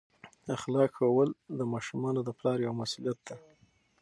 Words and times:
اخلاق 0.55 0.89
ښوول 0.97 1.29
د 1.57 1.59
ماشومانو 1.73 2.19
د 2.23 2.29
پلار 2.39 2.57
یوه 2.65 2.75
مسؤلیت 2.81 3.19
ده. 3.27 3.35